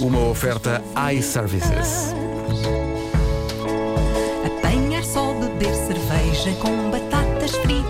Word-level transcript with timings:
Uma 0.00 0.28
oferta 0.28 0.82
iServices. 1.12 2.14
Apanhar 4.44 5.02
só 5.02 5.32
beber 5.34 5.74
cerveja 5.74 6.52
com 6.60 6.90
batatas 6.90 7.52
fritas. 7.56 7.86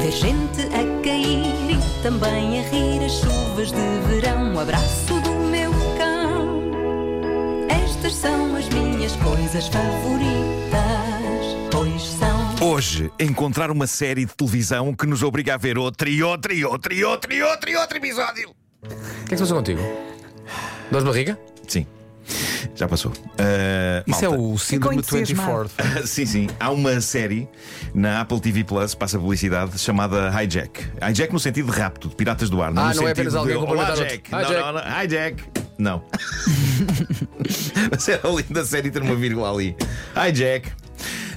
Ver 0.00 0.10
gente 0.10 0.62
a 0.62 1.02
cair 1.02 1.70
e 1.70 2.02
também 2.02 2.60
a 2.60 2.68
rir 2.68 3.04
as 3.04 3.12
chuvas 3.12 3.70
de 3.70 4.08
verão. 4.08 4.54
O 4.54 4.60
abraço 4.60 5.20
do 5.20 5.30
meu 5.30 5.70
cão. 5.96 6.70
Estas 7.68 8.14
são 8.14 8.56
as 8.56 8.68
minhas 8.70 9.14
coisas 9.16 9.68
favoritas. 9.68 10.80
Pois 11.70 12.02
são. 12.02 12.68
Hoje, 12.68 13.12
encontrar 13.20 13.70
uma 13.70 13.86
série 13.86 14.24
de 14.24 14.34
televisão 14.34 14.92
que 14.94 15.06
nos 15.06 15.22
obriga 15.22 15.54
a 15.54 15.56
ver 15.56 15.78
outro 15.78 16.08
e 16.08 16.22
outro 16.22 16.52
e 16.52 16.64
outro 16.64 16.92
e 16.92 17.04
outro 17.04 17.32
e 17.32 17.42
outro 17.42 17.70
e 17.70 17.76
outro 17.76 17.98
episódio. 17.98 18.63
O 18.84 19.24
que 19.26 19.26
é 19.26 19.28
que 19.30 19.36
se 19.36 19.42
passou 19.42 19.56
contigo? 19.58 19.80
Dor 20.90 21.00
de 21.00 21.06
barriga? 21.06 21.38
Sim, 21.66 21.86
já 22.74 22.86
passou. 22.86 23.10
Uh, 23.12 24.04
Isso 24.06 24.24
é 24.24 24.28
malta. 24.28 24.42
o 24.42 24.58
síndrome 24.58 25.02
Ficou 25.02 25.18
entusiasmado. 25.18 25.70
24. 25.78 26.06
sim, 26.06 26.26
sim. 26.26 26.46
Há 26.60 26.70
uma 26.70 27.00
série 27.00 27.48
na 27.94 28.20
Apple 28.20 28.40
TV 28.40 28.64
Plus, 28.64 28.94
passa 28.94 29.18
publicidade, 29.18 29.78
chamada 29.78 30.30
Hijack. 30.42 30.86
Hijack 31.10 31.32
no 31.32 31.40
sentido 31.40 31.72
de 31.72 31.78
rapto, 31.78 32.08
de 32.08 32.14
piratas 32.16 32.50
do 32.50 32.60
ar. 32.62 32.68
Ah, 32.68 32.70
no 32.72 32.80
não 32.80 32.82
é 32.90 32.92
sentido 32.92 33.08
apenas 33.10 33.34
alguém 33.34 33.54
de, 33.54 33.60
cumprimentar 33.60 33.92
Olá, 33.96 34.02
outro. 34.02 34.16
Jack. 34.16 34.28
Hi, 34.28 34.32
Não, 34.32 34.48
Jack. 34.48 34.60
não, 34.60 34.72
não. 34.72 35.02
Hijack. 35.04 35.44
Não. 35.78 36.04
Mas 37.90 38.08
era 38.08 38.28
linda 38.28 38.60
a 38.60 38.64
série 38.64 38.90
ter 38.90 39.02
uma 39.02 39.14
vírgula 39.16 39.50
ali. 39.52 39.76
Hijack. 40.28 40.70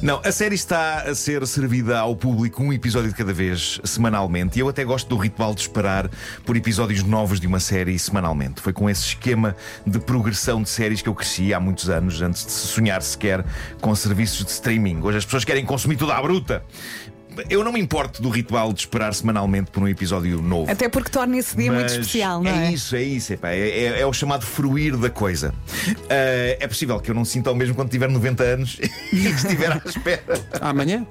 Não, 0.01 0.21
a 0.23 0.31
série 0.31 0.53
está 0.53 0.99
a 1.01 1.15
ser 1.15 1.45
servida 1.47 1.97
ao 1.97 2.15
público 2.15 2.61
um 2.61 2.71
episódio 2.71 3.09
de 3.09 3.15
cada 3.15 3.33
vez, 3.33 3.79
semanalmente. 3.83 4.57
E 4.57 4.61
eu 4.61 4.69
até 4.69 4.83
gosto 4.83 5.07
do 5.07 5.17
ritual 5.17 5.55
de 5.55 5.61
esperar 5.61 6.07
por 6.45 6.55
episódios 6.55 7.01
novos 7.01 7.39
de 7.39 7.47
uma 7.47 7.59
série 7.59 7.97
semanalmente. 7.97 8.61
Foi 8.61 8.71
com 8.71 8.87
esse 8.87 9.01
esquema 9.01 9.55
de 9.85 9.99
progressão 9.99 10.61
de 10.61 10.69
séries 10.69 11.01
que 11.01 11.09
eu 11.09 11.15
cresci 11.15 11.51
há 11.51 11.59
muitos 11.59 11.89
anos, 11.89 12.21
antes 12.21 12.45
de 12.45 12.51
se 12.51 12.67
sonhar 12.67 13.01
sequer 13.01 13.43
com 13.81 13.93
serviços 13.95 14.45
de 14.45 14.51
streaming. 14.51 15.01
Hoje 15.01 15.17
as 15.17 15.25
pessoas 15.25 15.43
querem 15.43 15.65
consumir 15.65 15.97
tudo 15.97 16.11
à 16.11 16.21
bruta. 16.21 16.63
Eu 17.49 17.63
não 17.63 17.71
me 17.71 17.79
importo 17.79 18.21
do 18.21 18.29
ritual 18.29 18.73
de 18.73 18.79
esperar 18.81 19.13
semanalmente 19.13 19.71
por 19.71 19.81
um 19.83 19.87
episódio 19.87 20.41
novo. 20.41 20.71
Até 20.71 20.89
porque 20.89 21.09
torna 21.09 21.37
esse 21.37 21.55
dia 21.55 21.71
muito 21.71 21.89
especial, 21.91 22.41
não 22.41 22.51
é? 22.51 22.67
É 22.67 22.71
isso, 22.71 22.95
é 22.95 23.03
isso. 23.03 23.33
epá, 23.33 23.49
é, 23.51 23.59
é- 23.69 24.01
é 24.01 24.05
o 24.05 24.13
chamado 24.13 24.45
fruir 24.45 24.95
da 24.97 25.09
coisa. 25.09 25.53
Ah, 26.09 26.57
é 26.59 26.67
possível 26.67 26.99
que 26.99 27.11
eu 27.11 27.15
não 27.15 27.25
sinta 27.25 27.51
o 27.51 27.55
mesmo 27.55 27.75
quando 27.75 27.89
tiver 27.89 28.09
90 28.09 28.43
anos 28.43 28.77
e 29.13 29.17
que 29.19 29.27
estiver 29.27 29.71
à 29.71 29.81
espera. 29.85 30.39
Amanhã? 30.61 31.05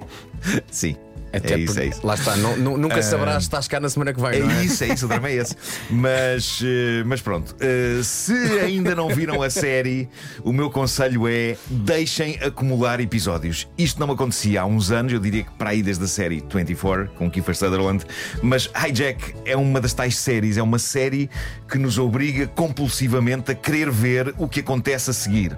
Sim. 0.70 0.96
Até 1.36 1.54
é 1.54 1.58
isso, 1.58 1.78
é 1.78 1.86
isso. 1.86 2.06
Lá 2.06 2.14
está, 2.14 2.36
nu- 2.36 2.56
nu- 2.56 2.76
nunca 2.78 3.02
saberás 3.02 3.36
se 3.44 3.48
estás 3.48 3.68
cá 3.68 3.78
na 3.80 3.88
semana 3.88 4.12
que 4.12 4.20
vem, 4.20 4.30
É 4.30 4.38
não 4.40 4.50
é? 4.50 4.64
isso, 4.64 4.84
é 4.84 4.88
isso, 4.88 5.04
o 5.06 5.08
drama 5.08 5.28
é 5.28 5.34
esse. 5.34 5.56
Mas, 5.90 6.60
eh, 6.64 7.02
mas 7.04 7.20
pronto, 7.20 7.54
eh, 7.60 8.00
se 8.02 8.32
ainda 8.60 8.94
não 8.94 9.08
viram 9.08 9.42
a 9.42 9.50
série, 9.50 10.08
o 10.42 10.52
meu 10.52 10.70
conselho 10.70 11.26
é 11.28 11.56
deixem 11.68 12.38
acumular 12.42 13.00
episódios. 13.00 13.68
Isto 13.78 14.00
não 14.00 14.10
acontecia 14.12 14.62
há 14.62 14.66
uns 14.66 14.90
anos, 14.90 15.12
eu 15.12 15.18
diria 15.20 15.44
que 15.44 15.50
para 15.52 15.70
aí 15.70 15.82
desde 15.82 16.04
a 16.04 16.08
série 16.08 16.42
24, 16.52 17.08
com 17.16 17.30
Kiefer 17.30 17.56
Sutherland. 17.56 18.04
Mas 18.42 18.68
Hijack 18.74 19.34
é 19.44 19.56
uma 19.56 19.80
das 19.80 19.92
tais 19.94 20.16
séries, 20.18 20.56
é 20.56 20.62
uma 20.62 20.78
série 20.78 21.28
que 21.70 21.78
nos 21.78 21.98
obriga 21.98 22.46
compulsivamente 22.46 23.50
a 23.50 23.54
querer 23.54 23.90
ver 23.90 24.34
o 24.38 24.48
que 24.48 24.60
acontece 24.60 25.10
a 25.10 25.12
seguir. 25.12 25.56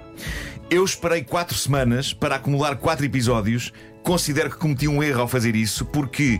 Eu 0.69 0.83
esperei 0.85 1.23
quatro 1.23 1.57
semanas 1.57 2.13
para 2.13 2.35
acumular 2.35 2.75
quatro 2.75 3.03
episódios. 3.05 3.71
Considero 4.03 4.49
que 4.49 4.57
cometi 4.57 4.87
um 4.87 5.03
erro 5.03 5.21
ao 5.21 5.27
fazer 5.27 5.55
isso, 5.55 5.85
porque 5.85 6.39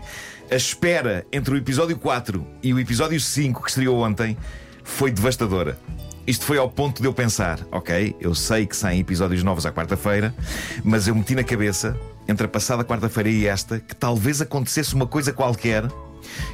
a 0.50 0.56
espera 0.56 1.24
entre 1.32 1.54
o 1.54 1.56
episódio 1.56 1.96
4 1.96 2.44
e 2.62 2.74
o 2.74 2.78
episódio 2.78 3.20
5 3.20 3.62
que 3.62 3.68
estreou 3.68 4.02
ontem 4.02 4.36
foi 4.82 5.10
devastadora. 5.10 5.78
Isto 6.26 6.44
foi 6.44 6.58
ao 6.58 6.70
ponto 6.70 7.00
de 7.00 7.08
eu 7.08 7.12
pensar: 7.12 7.60
ok, 7.70 8.16
eu 8.20 8.34
sei 8.34 8.66
que 8.66 8.76
saem 8.76 9.00
episódios 9.00 9.42
novos 9.42 9.66
à 9.66 9.72
quarta-feira, 9.72 10.34
mas 10.84 11.08
eu 11.08 11.14
meti 11.14 11.34
na 11.34 11.44
cabeça, 11.44 11.96
entre 12.28 12.46
a 12.46 12.48
passada 12.48 12.84
quarta-feira 12.84 13.28
e 13.28 13.46
esta, 13.46 13.80
que 13.80 13.94
talvez 13.94 14.40
acontecesse 14.40 14.94
uma 14.94 15.06
coisa 15.06 15.32
qualquer 15.32 15.84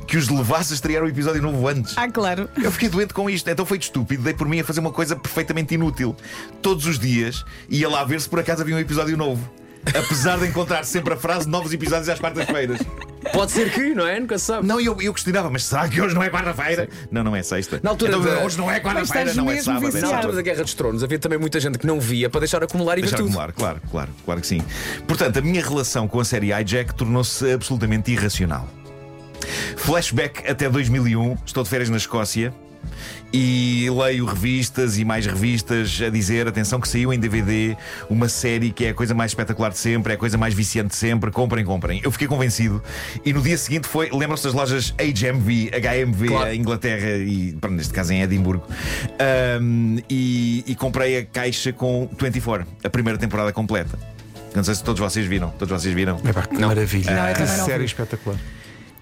que 0.07 0.17
os 0.17 0.29
levasse 0.29 0.73
a 0.73 0.77
estrear 0.77 1.03
o 1.03 1.09
episódio 1.09 1.43
novo 1.43 1.67
antes. 1.67 1.97
Ah, 1.99 2.09
claro. 2.09 2.49
Eu 2.63 2.71
fiquei 2.71 2.89
doente 2.89 3.13
com 3.13 3.29
isto, 3.29 3.49
então 3.51 3.67
foi 3.67 3.79
de 3.79 3.85
estúpido. 3.85 4.23
Dei 4.23 4.33
por 4.33 4.49
mim 4.49 4.61
a 4.61 4.65
fazer 4.65 4.81
uma 4.81 4.93
coisa 4.93 5.17
perfeitamente 5.17 5.75
inútil. 5.75 6.17
Todos 6.63 6.87
os 6.87 6.99
dias 6.99 7.45
ia 7.69 7.89
lá 7.89 8.05
ver 8.05 8.21
se 8.21 8.29
por 8.29 8.39
acaso 8.39 8.63
havia 8.63 8.77
um 8.77 8.79
episódio 8.79 9.17
novo. 9.17 9.51
Apesar 9.95 10.39
de 10.39 10.47
encontrar 10.47 10.85
sempre 10.85 11.15
a 11.15 11.17
frase 11.17 11.49
novos 11.49 11.73
episódios 11.73 12.09
às 12.09 12.19
quartas-feiras. 12.19 12.81
Pode 13.33 13.51
ser 13.53 13.71
que, 13.73 13.95
não 13.95 14.07
é? 14.07 14.21
Nunca 14.21 14.39
se 14.39 14.45
sabe. 14.47 14.67
Não, 14.67 14.81
eu, 14.81 15.01
eu 15.01 15.13
questionava, 15.13 15.51
mas 15.51 15.65
será 15.65 15.89
que 15.89 16.01
hoje 16.01 16.15
não 16.15 16.23
é 16.23 16.31
quarta-feira? 16.31 16.89
Não, 17.11 17.25
não 17.25 17.35
é 17.35 17.43
sexta. 17.43 17.81
Na 17.83 17.91
altura 17.91 18.13
então, 18.17 18.23
da- 18.25 18.45
hoje 18.45 18.57
não 18.59 18.71
é 18.71 18.79
quarta-feira, 18.81 19.35
não 19.35 19.51
é 19.51 19.61
sábado. 19.63 19.85
É 19.85 19.91
viciado. 19.91 20.01
Na 20.01 20.07
altura 20.09 20.23
sábado. 20.23 20.37
da 20.37 20.43
Guerra 20.43 20.63
dos 20.63 20.75
Tronos 20.75 21.03
havia 21.05 21.19
também 21.19 21.39
muita 21.39 21.59
gente 21.61 21.79
que 21.79 21.87
não 21.87 22.01
via 22.01 22.31
para 22.31 22.41
deixar 22.41 22.63
acumular 22.63 22.95
e 22.99 23.01
ver 23.03 23.09
Deixar 23.09 23.17
tudo. 23.17 23.27
acumular, 23.29 23.53
claro, 23.53 23.81
claro, 23.91 24.11
claro 24.25 24.41
que 24.41 24.47
sim. 24.47 24.63
Portanto, 25.09 25.39
a 25.39 25.43
minha 25.43 25.63
relação 25.63 26.07
com 26.07 26.21
a 26.21 26.25
série 26.25 26.53
Hijack 26.53 26.95
tornou-se 26.95 27.51
absolutamente 27.53 28.11
irracional. 28.13 28.69
Flashback 29.77 30.49
até 30.51 30.69
2001, 30.69 31.37
estou 31.45 31.63
de 31.63 31.69
férias 31.71 31.89
na 31.91 31.97
Escócia 31.97 32.53
e 33.33 33.89
leio 33.91 34.25
revistas 34.25 34.99
e 34.99 35.05
mais 35.05 35.27
revistas 35.27 36.01
a 36.05 36.09
dizer: 36.11 36.47
atenção, 36.49 36.81
que 36.81 36.89
saiu 36.89 37.13
em 37.13 37.19
DVD 37.19 37.77
uma 38.09 38.29
série 38.29 38.71
que 38.71 38.85
é 38.87 38.91
a 38.91 38.95
coisa 38.95 39.15
mais 39.15 39.31
espetacular 39.33 39.71
de 39.71 39.79
sempre, 39.79 40.13
é 40.13 40.15
a 40.17 40.19
coisa 40.19 40.39
mais 40.39 40.55
viciante 40.55 40.89
de 40.91 40.97
sempre, 40.97 41.31
comprem, 41.31 41.65
comprem. 41.65 42.01
Eu 42.03 42.11
fiquei 42.11 42.27
convencido 42.29 42.83
e 43.25 43.33
no 43.33 43.41
dia 43.43 43.59
seguinte 43.59 43.87
foi: 43.87 44.11
lembram-se 44.13 44.45
das 44.45 44.53
lojas 44.55 44.95
HMV, 44.99 45.71
HMV, 45.73 46.27
Claro. 46.29 46.53
em 46.53 46.61
Inglaterra 46.61 47.11
e, 47.19 47.57
pronto, 47.61 47.75
neste 47.77 47.93
caso 47.93 48.13
em 48.13 48.23
Edimburgo, 48.23 48.67
Ahm, 49.19 49.99
e, 50.09 50.65
e 50.67 50.75
comprei 50.75 51.19
a 51.19 51.25
caixa 51.25 51.73
com 51.73 52.09
24, 52.21 52.67
a 52.85 52.91
primeira 52.91 53.19
temporada 53.19 53.53
completa. 53.53 53.99
Não 54.55 54.65
sei 54.65 54.75
se 54.75 54.83
todos 54.83 55.01
vocês 55.01 55.27
viram. 55.27 55.51
Todos 55.51 55.83
vocês 55.83 55.95
viram? 55.95 56.19
Epá, 56.27 56.43
que 56.47 56.57
maravilha. 56.59 57.15
Não, 57.15 57.29
eu 57.29 57.35
que 57.35 57.41
não 57.43 57.65
série 57.67 57.85
espetacular. 57.85 58.39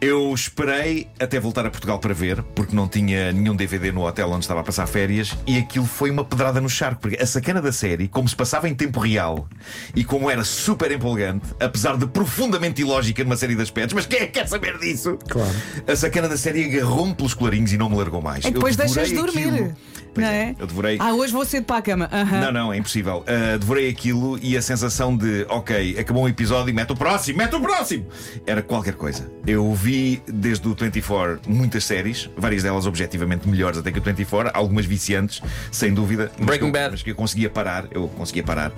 Eu 0.05 0.35
esperei 0.35 1.09
até 1.19 1.41
voltar 1.41 1.65
a 1.65 1.71
Portugal 1.71 1.99
para 1.99 2.13
ver, 2.13 2.43
porque 2.55 2.77
não 2.77 2.87
tinha 2.87 3.33
nenhum 3.33 3.57
DVD 3.57 3.91
no 3.91 4.07
hotel 4.07 4.29
onde 4.29 4.45
estava 4.45 4.61
a 4.61 4.63
passar 4.63 4.87
férias, 4.87 5.35
e 5.47 5.57
aquilo 5.57 5.87
foi 5.87 6.11
uma 6.11 6.23
pedrada 6.23 6.61
no 6.61 6.69
charco, 6.69 7.01
porque 7.01 7.17
a 7.17 7.25
sacana 7.25 7.63
da 7.63 7.73
série, 7.73 8.07
como 8.07 8.29
se 8.29 8.37
passava 8.37 8.69
em 8.69 8.75
tempo 8.75 9.01
real 9.01 9.49
e 9.97 10.05
como 10.05 10.31
era 10.31 10.45
super 10.45 10.93
empolgante, 10.93 11.47
apesar 11.59 11.97
de 11.97 12.07
profundamente 12.07 12.83
ilógica 12.83 13.25
numa 13.25 13.35
série 13.35 13.55
de 13.55 13.63
aspectos, 13.63 13.95
mas 13.95 14.05
quem 14.05 14.19
é 14.19 14.27
que 14.27 14.33
quer 14.33 14.47
saber 14.47 14.79
disso? 14.79 15.19
Claro. 15.27 15.55
A 15.89 15.97
sacana 15.97 16.29
da 16.29 16.37
série 16.37 16.67
agarrou-me 16.67 17.15
pelos 17.15 17.33
colarinhos 17.33 17.73
e 17.73 17.79
não 17.79 17.89
me 17.89 17.97
largou 17.97 18.21
mais. 18.21 18.45
E 18.45 18.51
depois 18.51 18.77
deixas 18.77 19.11
dormir. 19.11 19.49
aquilo. 19.49 19.75
Pois 20.15 20.27
Não 20.27 20.33
é, 20.33 20.43
é? 20.51 20.55
Eu 20.59 20.67
devorei. 20.67 20.97
Ah, 21.01 21.13
hoje 21.13 21.33
vou 21.33 21.45
cedo 21.45 21.65
para 21.65 21.79
a 21.79 21.83
cama. 21.83 22.09
Aham. 22.13 22.41
Não, 22.41 22.53
não, 22.53 22.73
é 22.73 22.77
impossível. 22.77 23.25
Uh, 23.27 23.59
devorei 23.59 23.89
aquilo 23.89 24.39
e 24.41 24.57
a 24.57 24.63
sensação 24.63 25.17
de, 25.17 25.45
ok, 25.49 25.99
acabou 25.99 26.23
um 26.23 26.29
episódio 26.29 26.71
e 26.71 26.73
mete 26.73 26.93
o 26.93 26.97
próximo, 26.97 27.39
mete 27.39 27.57
o 27.57 27.61
próximo! 27.61 28.07
Era 28.47 28.63
qualquer 28.63 28.95
coisa. 28.95 29.29
Eu 29.45 29.75
vi 29.75 29.94
desde 30.27 30.67
o 30.69 30.75
24 30.75 31.41
muitas 31.47 31.85
séries, 31.85 32.29
várias 32.37 32.63
delas 32.63 32.87
objetivamente 32.87 33.49
melhores 33.49 33.79
até 33.79 33.91
que 33.91 33.99
o 33.99 34.03
24, 34.03 34.51
algumas 34.55 34.87
viciantes, 34.87 35.43
sem 35.71 35.93
dúvida. 35.93 36.31
Breaking 36.39 36.71
Bad. 36.71 36.93
Mas 36.93 37.03
que 37.03 37.11
eu 37.11 37.15
conseguia 37.15 37.51
parar, 37.51 37.87
eu 37.91 38.09
conseguia 38.09 38.43
parar. 38.43 38.73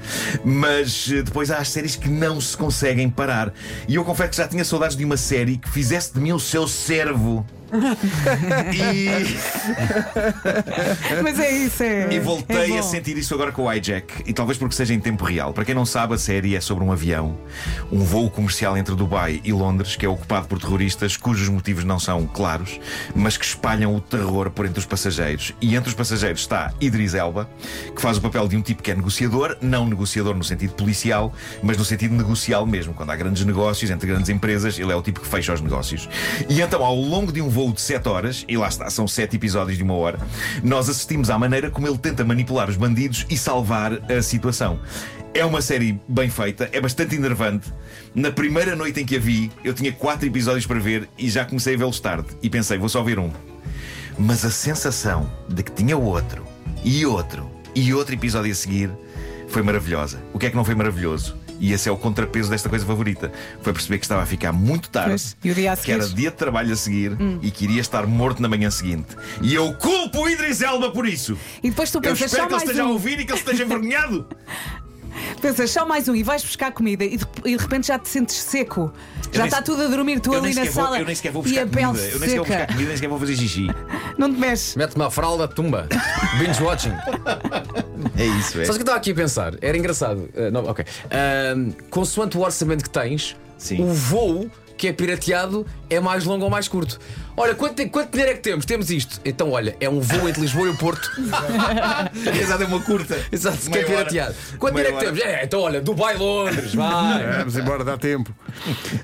Mas 0.45 1.11
eh, 1.13 1.23
depois 1.23 1.51
há 1.51 1.59
as 1.59 1.69
séries 1.69 1.97
que 1.97 2.09
não 2.09 2.41
se 2.41 2.57
conseguem 2.57 3.09
parar. 3.09 3.53
E 3.89 3.95
eu 3.95 4.05
confesso 4.05 4.31
que 4.31 4.37
já 4.37 4.49
tinha 4.49 4.65
saudades 4.65 4.97
de 4.97 5.05
uma 5.05 5.17
série 5.17 5.57
que 5.57 5.69
fizesse 5.69 6.13
de 6.13 6.21
mim 6.21 6.33
o 6.33 6.41
seu 6.41 6.67
servo. 6.67 7.47
e. 8.73 9.37
Mas 11.23 11.39
é 11.41 11.51
isso, 11.51 11.83
é. 11.83 12.13
E 12.13 12.21
voltei 12.21 12.77
é 12.77 12.79
a 12.79 12.83
sentir 12.83 13.17
isso 13.17 13.35
agora 13.35 13.53
com 13.53 13.65
o 13.65 13.73
hijack. 13.73 14.23
E 14.27 14.33
talvez 14.33 14.59
porque 14.59 14.75
seja 14.75 14.95
em 14.95 15.01
tempo 15.01 15.25
real. 15.25 15.53
Para 15.53 15.65
quem 15.65 15.75
não 15.75 15.85
sabe, 15.85 16.15
a 16.15 16.19
série 16.19 16.55
é 16.55 16.61
sobre 16.61 16.85
um 16.85 16.93
avião, 16.93 17.37
um 17.91 17.99
voo 18.01 18.31
comercial 18.31 18.77
entre 18.77 18.95
Dubai 18.95 19.41
e 19.45 19.53
Londres, 19.53 19.97
que 19.97 20.07
é 20.07 20.09
ocupado 20.09 20.47
por 20.47 20.59
terroristas 20.59 21.17
cujos 21.17 21.49
motivos 21.49 21.85
não 21.85 21.99
são 21.99 22.27
claros, 22.27 22.79
mas 23.15 23.37
que 23.37 23.45
espalham 23.45 23.95
o 23.95 24.01
terror 24.01 24.51
por 24.51 24.67
entre 24.67 24.79
os 24.79 24.87
passageiros. 24.87 25.53
E 25.61 25.75
entre 25.75 25.89
os 25.89 25.95
passageiros 25.95 26.43
está 26.43 26.73
Idris 26.81 27.15
Elba, 27.15 27.49
que 27.95 28.01
faz 28.01 28.17
o 28.19 28.21
papel 28.21 28.47
de 28.49 28.57
um 28.57 28.63
tipo 28.63 28.83
que 28.83 28.91
é 28.91 28.95
negociador, 28.95 29.57
não 29.61 29.87
negociador 29.87 30.35
no 30.35 30.45
sentido 30.45 30.75
policial, 30.75 31.33
mas 31.63 31.77
no 31.77 31.85
sentido 31.85 32.15
negocial 32.15 32.67
mesmo. 32.67 32.95
Quando 32.95 33.11
há 33.11 33.17
grandes 33.17 33.45
negócios 33.45 33.91
entre 33.91 34.07
grandes 34.07 34.29
empresas, 34.29 34.79
ele 34.79 34.93
é 34.93 34.97
o 34.97 35.03
tipo 35.03 35.21
que 35.21 35.27
fecha 35.27 35.53
os 35.53 35.61
negócios. 35.61 36.09
E 36.49 36.61
então, 36.61 36.85
ao 36.85 36.95
longo 36.95 37.33
de 37.33 37.41
um 37.41 37.49
voo 37.57 37.73
de 37.73 37.81
7 37.81 38.07
horas, 38.07 38.45
e 38.47 38.55
lá 38.55 38.69
está, 38.69 38.91
são 38.91 39.09
7 39.09 39.35
episódios 39.35 39.79
de 39.79 39.83
uma 39.83 39.95
hora, 39.95 40.19
nós 40.63 40.91
assistimos 40.91 41.31
à 41.31 41.39
maneira 41.39 41.71
como 41.71 41.89
ele 41.89 41.97
tenta 41.97 42.23
manipular 42.23 42.69
os 42.69 42.77
bandidos 42.77 43.25
e 43.31 43.39
salvar 43.39 43.95
a 44.13 44.21
situação. 44.21 44.79
É 45.33 45.43
uma 45.43 45.63
série 45.63 45.99
bem 46.07 46.29
feita, 46.29 46.69
é 46.71 46.79
bastante 46.79 47.15
enervante. 47.15 47.73
Na 48.15 48.31
primeira 48.31 48.77
noite 48.77 49.01
em 49.01 49.07
que 49.07 49.17
a 49.17 49.19
vi, 49.19 49.51
eu 49.65 49.73
tinha 49.73 49.91
4 49.91 50.27
episódios 50.27 50.67
para 50.67 50.79
ver 50.79 51.09
e 51.17 51.31
já 51.31 51.47
comecei 51.47 51.75
a 51.75 51.79
vê-los 51.79 51.99
tarde. 51.99 52.29
E 52.43 52.51
pensei, 52.51 52.77
vou 52.77 52.91
só 52.91 53.03
ver 53.03 53.19
um. 53.19 53.31
Mas 54.19 54.45
a 54.45 54.51
sensação 54.51 55.31
de 55.49 55.63
que 55.63 55.73
tinha 55.73 55.97
outro, 55.97 56.45
e 56.85 57.07
outro, 57.07 57.51
e 57.75 57.95
outro 57.95 58.15
episódio 58.15 58.53
a 58.53 58.55
seguir 58.55 58.91
foi 59.49 59.63
maravilhosa. 59.63 60.19
O 60.35 60.39
que 60.39 60.45
é 60.45 60.51
que 60.51 60.57
não 60.57 60.65
foi 60.65 60.75
maravilhoso? 60.75 61.35
E 61.59 61.73
esse 61.73 61.89
é 61.89 61.93
o 61.93 61.97
contrapeso 61.97 62.51
desta 62.51 62.69
coisa 62.69 62.85
favorita. 62.85 63.33
Foi 63.63 63.73
perceber 63.73 63.99
que 63.99 64.05
estava 64.05 64.23
a 64.23 64.27
ficar 64.27 64.53
muito 64.53 64.91
tarde, 64.91 65.11
Pois, 65.11 65.37
a 65.69 65.77
que 65.77 65.93
era 65.93 66.07
dia 66.09 66.31
de 66.31 66.37
trabalho 66.37 66.73
a 66.73 66.77
seguir 66.77 67.17
e 67.43 67.51
que 67.51 67.65
iria 67.65 67.81
estar 67.81 68.07
morto 68.07 68.41
na 68.43 68.49
manhã 68.49 68.71
seguinte. 68.71 69.17
E 69.43 69.55
eu 69.55 69.73
culpo 69.75 70.23
o 70.23 70.29
Idris 70.29 70.61
Elba 70.61 70.91
por 70.91 71.07
isso. 71.07 71.39
E 71.63 71.71
depois 71.71 71.91
tu 71.91 71.99
Eu 71.99 72.03
pensas 72.03 72.33
espero 72.33 72.43
só 72.43 72.49
que 72.49 72.55
ele 72.55 72.59
mais 72.59 72.63
esteja 72.69 72.83
a 72.83 72.87
um. 72.87 72.93
ouvir 72.93 73.21
e 73.21 73.25
que 73.25 73.33
ele 73.33 73.39
esteja 73.39 73.63
envergonhado. 73.65 74.27
Pensas 75.41 75.71
só 75.71 75.87
mais 75.87 76.09
um 76.09 76.15
e 76.15 76.23
vais 76.23 76.43
buscar 76.43 76.73
comida 76.73 77.05
e 77.05 77.17
de, 77.17 77.27
e 77.45 77.57
de 77.57 77.63
repente 77.63 77.87
já 77.87 77.99
te 77.99 78.09
sentes 78.09 78.37
seco. 78.37 78.93
Já 79.33 79.39
nem 79.41 79.49
está 79.49 79.63
tudo 79.63 79.83
a 79.83 79.87
dormir, 79.89 80.21
tu 80.21 80.33
ali 80.35 80.49
na 80.49 80.63
sequer 80.63 80.71
vou, 80.71 80.85
sala. 80.85 80.99
eu 80.99 81.07
nem 81.07 81.15
sequer 81.15 81.33
vou 81.33 81.43
e 81.43 81.45
buscar 81.45 81.63
a 81.63 81.67
pele 81.67 81.87
comida. 81.87 82.03
Eu 82.05 82.21
nem 82.21 82.29
sequer 82.29 82.37
vou 82.37 82.47
buscar 82.47 82.67
comida, 82.67 82.87
nem 82.89 82.97
sequer 82.97 83.09
vou 83.09 83.19
fazer 83.19 83.37
xixi. 83.37 83.67
Não 84.19 84.33
te 84.33 84.41
mexes. 84.41 84.77
Mete 84.77 84.97
uma 84.97 85.11
fralda, 85.11 85.47
tumba. 85.47 85.89
Binge 86.39 86.63
watching. 86.63 86.93
É 88.19 88.25
isso, 88.25 88.59
é. 88.59 88.63
O 88.63 88.65
que 88.65 88.71
eu 88.71 88.77
estava 88.77 88.97
aqui 88.97 89.11
a 89.11 89.15
pensar? 89.15 89.55
Era 89.61 89.77
engraçado. 89.77 90.29
Uh, 90.35 90.51
não, 90.51 90.65
ok. 90.67 90.85
Ahm, 91.11 91.71
consoante 91.91 92.37
o 92.39 92.41
orçamento 92.43 92.83
que 92.85 92.91
tens, 92.91 93.37
Sim. 93.59 93.83
o 93.83 93.87
voo 93.93 94.51
que 94.77 94.89
é 94.89 94.93
pirateado 94.93 95.67
é 95.89 96.01
mais 96.01 96.25
longo 96.25 96.45
ou 96.45 96.51
mais 96.51 96.69
curto. 96.69 96.99
Olha, 97.37 97.55
quanto, 97.55 97.87
quanto 97.91 98.11
dinheiro 98.11 98.33
é 98.33 98.35
que 98.35 98.41
temos? 98.41 98.65
Temos 98.65 98.91
isto. 98.91 99.21
Então, 99.25 99.51
olha, 99.51 99.77
é 99.79 99.89
um 99.89 100.01
voo 100.01 100.27
entre 100.27 100.41
Lisboa 100.41 100.69
e 100.69 100.71
o 100.71 100.77
Porto. 100.77 101.11
Exato, 102.41 102.63
é 102.63 102.67
uma 102.67 102.81
curta. 102.81 103.19
Exato, 103.31 103.59
que 103.71 103.77
é 103.77 103.81
hora. 103.83 103.87
pirateado. 103.87 104.35
Quanto 104.59 104.75
Meia 104.75 104.87
dinheiro 104.87 105.07
é 105.07 105.13
que 105.13 105.21
temos? 105.21 105.35
É, 105.35 105.45
então, 105.45 105.61
olha, 105.61 105.81
Dubai, 105.83 106.17
Londres, 106.17 106.75
vai. 106.75 107.39
Vamos 107.39 107.57
embora, 107.59 107.85
dá 107.85 107.99
tempo. 107.99 108.35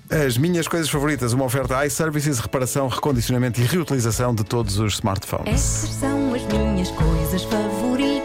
As 0.09 0.39
minhas 0.39 0.67
coisas 0.67 0.89
favoritas, 0.89 1.35
uma 1.35 1.45
oferta 1.45 1.85
iServices, 1.87 2.39
reparação, 2.39 2.89
recondicionamento 2.89 3.61
e 3.61 3.65
reutilização 3.65 4.35
de 4.35 4.45
todos 4.45 4.79
os 4.79 4.95
smartphones. 4.95 5.53
Essas 5.53 5.91
são 5.91 6.35
as 6.35 6.43
minhas 6.45 6.91
coisas 6.91 7.45
favoritas: 7.45 8.23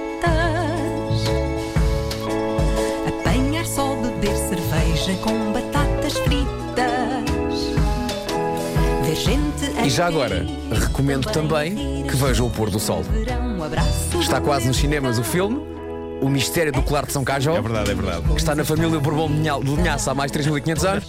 apanhar 3.08 3.66
só, 3.66 3.94
beber 3.96 4.36
cerveja 4.38 5.18
com 5.22 5.47
já 9.98 10.06
agora, 10.06 10.46
recomendo 10.72 11.26
também 11.32 12.06
que 12.08 12.16
vejam 12.16 12.46
o 12.46 12.52
pôr 12.52 12.70
do 12.70 12.80
sol. 12.80 13.02
Está 14.22 14.40
quase 14.40 14.68
nos 14.68 14.78
cinemas 14.78 15.18
o 15.18 15.24
filme 15.24 15.60
O 16.22 16.30
Mistério 16.30 16.72
do 16.72 16.84
Colar 16.84 17.06
de 17.08 17.12
São 17.12 17.24
Cajó. 17.24 17.56
É 17.58 17.62
verdade, 17.62 17.90
é 17.92 17.96
verdade. 17.96 18.22
que 18.28 18.36
está 18.36 18.54
na 18.54 18.64
família 18.64 19.00
Bourbon 19.00 19.28
de 19.28 19.34
Linha- 19.38 19.60
de 19.60 19.76
Linhaça 19.76 20.12
há 20.12 20.14
mais 20.16 20.32
de 20.32 20.38
3.500 20.40 20.84
anos. 20.88 21.06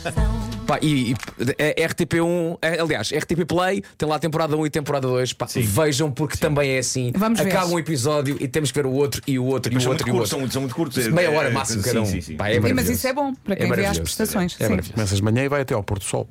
Pá, 0.67 0.79
e, 0.83 1.13
e 1.13 1.17
é 1.59 1.87
RTP1, 1.87 2.59
é, 2.61 2.79
aliás, 2.81 3.11
RTP 3.11 3.47
Play 3.47 3.83
tem 3.97 4.07
lá 4.09 4.17
a 4.17 4.19
temporada 4.19 4.55
1 4.57 4.67
e 4.67 4.71
temporada 4.71 5.07
2. 5.09 5.33
Pá, 5.33 5.47
vejam, 5.55 6.11
porque 6.11 6.37
também 6.37 6.71
é 6.73 6.79
assim. 6.79 7.11
Vamos 7.17 7.41
ver. 7.41 7.49
Acaba 7.49 7.73
um 7.73 7.79
episódio 7.79 8.37
e 8.41 8.47
temos 8.49 8.71
que 8.71 8.79
ver 8.79 8.87
o 8.87 8.93
outro 8.93 9.23
e 9.27 9.39
o 9.39 9.45
outro 9.47 9.73
e 9.73 9.75
Mas 9.75 9.83
o 9.83 9.85
são 9.85 9.93
outro 9.93 10.07
muito 10.07 10.09
e 10.09 10.11
o 10.13 10.19
curtos, 10.21 10.21
outro. 10.21 10.29
são 10.31 10.41
muito, 10.41 10.53
são 10.53 10.63
muito 10.63 10.75
curtos. 10.75 11.07
Meia 11.15 11.31
hora 11.31 11.49
É, 11.49 11.53
máximo 11.53 11.83
sim, 11.83 11.89
cada 11.89 12.03
um. 12.03 12.07
Sim, 12.07 12.21
sim. 12.21 12.37
Pá, 12.37 12.49
é 12.51 12.61
Sim, 12.61 12.73
mas 12.75 12.89
isso 12.91 13.07
é 13.07 13.13
bom 13.15 13.33
para 13.35 13.57
quem 13.57 13.71
vê 13.71 13.87
as 13.87 13.99
prestações. 13.99 14.57
É 14.61 14.67
sim. 14.69 14.93
Começas 14.93 15.17
de 15.19 15.23
manhã 15.25 15.45
e 15.45 15.49
vai 15.49 15.63
até 15.63 15.73
ao 15.75 15.83
Porto 15.83 16.05
Sol. 16.05 16.27